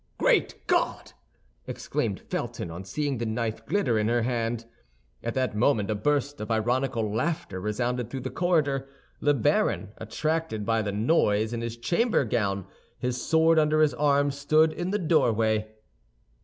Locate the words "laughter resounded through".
7.13-8.21